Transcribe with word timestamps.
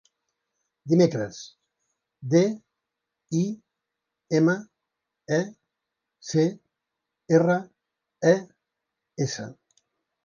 Dimecres: 0.91 1.35
de, 2.31 2.41
i, 3.41 3.41
ema, 4.39 4.55
e, 5.39 5.41
ce, 6.31 6.49
erra, 7.41 7.59
e, 8.35 8.37
essa. 9.27 9.51